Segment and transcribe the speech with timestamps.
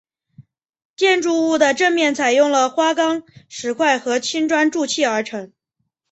[0.95, 5.53] 建筑物的正面采用了花岗石块和青砖筑砌而成。